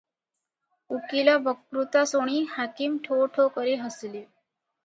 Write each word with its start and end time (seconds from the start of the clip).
ଉକୀଲ 0.95 1.35
ବକ୍ତୃତା 1.49 2.03
ଶୁଣି 2.13 2.39
ହାକିମ 2.57 2.99
ଠୋ 3.09 3.21
ଠୋ 3.37 3.47
କରି 3.59 3.77
ହସିଲେ। 3.83 4.27